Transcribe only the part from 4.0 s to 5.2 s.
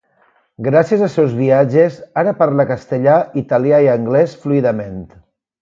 anglès fluidament.